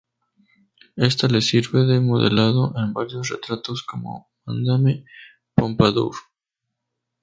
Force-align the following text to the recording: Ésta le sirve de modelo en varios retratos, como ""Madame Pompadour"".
Ésta 1.07 1.27
le 1.27 1.41
sirve 1.41 1.85
de 1.85 1.99
modelo 1.99 2.73
en 2.75 2.91
varios 2.91 3.29
retratos, 3.29 3.83
como 3.83 4.31
""Madame 4.45 5.05
Pompadour"". 5.53 6.15